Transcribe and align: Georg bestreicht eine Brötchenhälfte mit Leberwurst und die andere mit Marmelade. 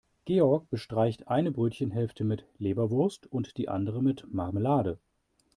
Georg 0.25 0.67
bestreicht 0.71 1.27
eine 1.27 1.51
Brötchenhälfte 1.51 2.23
mit 2.23 2.47
Leberwurst 2.57 3.27
und 3.27 3.55
die 3.59 3.69
andere 3.69 4.01
mit 4.01 4.25
Marmelade. 4.33 4.97